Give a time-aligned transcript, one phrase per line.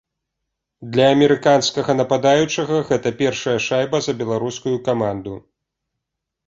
[0.95, 5.33] Для амерыканскага нападаючага гэта першая шайба за беларускую каманду.